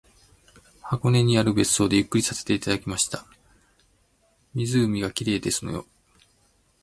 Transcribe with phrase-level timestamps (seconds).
[0.81, 3.23] 箱根にある別荘でゆっくりさせていただきました。
[4.55, 5.85] 湖が綺麗ですのよ